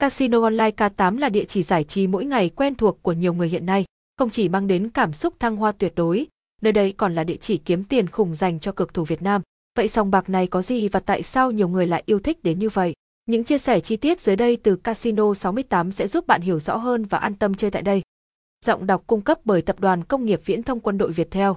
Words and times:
Casino 0.00 0.42
Online 0.42 0.70
K8 0.70 1.18
là 1.18 1.28
địa 1.28 1.44
chỉ 1.44 1.62
giải 1.62 1.84
trí 1.84 2.06
mỗi 2.06 2.24
ngày 2.24 2.48
quen 2.48 2.74
thuộc 2.74 3.02
của 3.02 3.12
nhiều 3.12 3.34
người 3.34 3.48
hiện 3.48 3.66
nay, 3.66 3.84
không 4.18 4.30
chỉ 4.30 4.48
mang 4.48 4.66
đến 4.66 4.88
cảm 4.88 5.12
xúc 5.12 5.34
thăng 5.40 5.56
hoa 5.56 5.72
tuyệt 5.72 5.92
đối, 5.96 6.26
nơi 6.62 6.72
đây 6.72 6.92
còn 6.92 7.14
là 7.14 7.24
địa 7.24 7.36
chỉ 7.36 7.56
kiếm 7.56 7.84
tiền 7.84 8.06
khủng 8.06 8.34
dành 8.34 8.60
cho 8.60 8.72
cực 8.72 8.94
thủ 8.94 9.04
Việt 9.04 9.22
Nam. 9.22 9.42
Vậy 9.76 9.88
sòng 9.88 10.10
bạc 10.10 10.28
này 10.28 10.46
có 10.46 10.62
gì 10.62 10.88
và 10.88 11.00
tại 11.00 11.22
sao 11.22 11.50
nhiều 11.50 11.68
người 11.68 11.86
lại 11.86 12.02
yêu 12.06 12.20
thích 12.20 12.42
đến 12.42 12.58
như 12.58 12.68
vậy? 12.68 12.92
Những 13.26 13.44
chia 13.44 13.58
sẻ 13.58 13.80
chi 13.80 13.96
tiết 13.96 14.20
dưới 14.20 14.36
đây 14.36 14.56
từ 14.56 14.76
Casino 14.76 15.34
68 15.34 15.90
sẽ 15.92 16.08
giúp 16.08 16.26
bạn 16.26 16.40
hiểu 16.40 16.58
rõ 16.58 16.76
hơn 16.76 17.04
và 17.04 17.18
an 17.18 17.34
tâm 17.34 17.54
chơi 17.54 17.70
tại 17.70 17.82
đây. 17.82 18.02
Giọng 18.64 18.86
đọc 18.86 19.04
cung 19.06 19.20
cấp 19.20 19.38
bởi 19.44 19.62
Tập 19.62 19.80
đoàn 19.80 20.04
Công 20.04 20.24
nghiệp 20.24 20.40
Viễn 20.44 20.62
thông 20.62 20.80
Quân 20.80 20.98
đội 20.98 21.12
Việt 21.12 21.30
Theo. 21.30 21.56